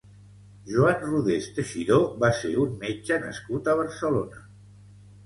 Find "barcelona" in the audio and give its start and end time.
3.83-4.43